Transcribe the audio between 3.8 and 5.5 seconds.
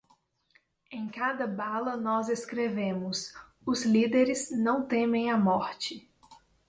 líderes não temem a